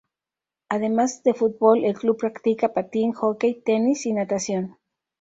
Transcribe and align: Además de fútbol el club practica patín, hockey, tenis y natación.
Además 0.69 1.21
de 1.21 1.35
fútbol 1.35 1.85
el 1.85 1.93
club 1.93 2.17
practica 2.17 2.73
patín, 2.73 3.13
hockey, 3.13 3.61
tenis 3.61 4.07
y 4.07 4.13
natación. 4.13 4.79